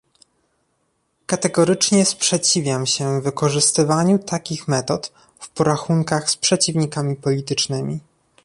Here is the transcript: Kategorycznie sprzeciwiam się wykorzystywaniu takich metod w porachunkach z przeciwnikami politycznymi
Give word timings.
Kategorycznie 1.25 2.05
sprzeciwiam 2.05 2.85
się 2.85 3.21
wykorzystywaniu 3.21 4.19
takich 4.19 4.67
metod 4.67 5.13
w 5.39 5.49
porachunkach 5.49 6.29
z 6.29 6.37
przeciwnikami 6.37 7.15
politycznymi 7.15 7.99